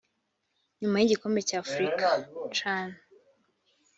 [0.79, 2.07] nyuma y igikombe cy afurika
[2.57, 2.87] can